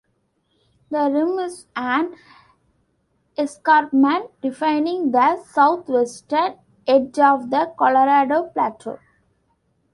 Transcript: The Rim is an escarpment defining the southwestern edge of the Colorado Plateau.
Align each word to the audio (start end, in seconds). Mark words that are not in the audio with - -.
The 0.89 1.11
Rim 1.13 1.37
is 1.37 1.67
an 1.75 2.15
escarpment 3.37 4.31
defining 4.41 5.11
the 5.11 5.37
southwestern 5.43 6.55
edge 6.87 7.19
of 7.19 7.51
the 7.51 7.71
Colorado 7.77 8.47
Plateau. 8.47 8.97